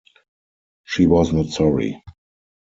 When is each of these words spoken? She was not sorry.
She 0.83 1.05
was 1.05 1.31
not 1.31 1.49
sorry. 1.49 2.03